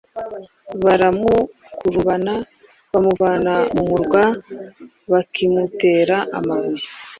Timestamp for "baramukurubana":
0.83-2.33